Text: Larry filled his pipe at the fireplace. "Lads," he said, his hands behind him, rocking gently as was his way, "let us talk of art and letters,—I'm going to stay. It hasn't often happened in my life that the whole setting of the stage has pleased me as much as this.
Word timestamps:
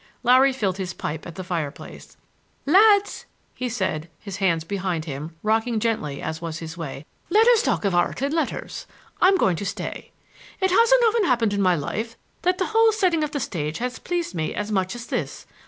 Larry 0.23 0.51
filled 0.51 0.77
his 0.77 0.95
pipe 0.95 1.27
at 1.27 1.35
the 1.35 1.43
fireplace. 1.43 2.17
"Lads," 2.65 3.27
he 3.53 3.69
said, 3.69 4.09
his 4.17 4.37
hands 4.37 4.63
behind 4.63 5.05
him, 5.05 5.35
rocking 5.43 5.79
gently 5.79 6.23
as 6.23 6.41
was 6.41 6.57
his 6.57 6.75
way, 6.75 7.05
"let 7.29 7.47
us 7.49 7.61
talk 7.61 7.85
of 7.85 7.93
art 7.93 8.19
and 8.23 8.33
letters,—I'm 8.33 9.37
going 9.37 9.57
to 9.57 9.63
stay. 9.63 10.11
It 10.59 10.71
hasn't 10.71 11.03
often 11.07 11.25
happened 11.25 11.53
in 11.53 11.61
my 11.61 11.75
life 11.75 12.17
that 12.41 12.57
the 12.57 12.65
whole 12.73 12.91
setting 12.91 13.23
of 13.23 13.29
the 13.29 13.39
stage 13.39 13.77
has 13.77 13.99
pleased 13.99 14.33
me 14.33 14.55
as 14.55 14.71
much 14.71 14.95
as 14.95 15.05
this. 15.05 15.45